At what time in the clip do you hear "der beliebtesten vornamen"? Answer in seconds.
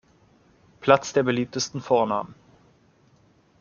1.13-2.33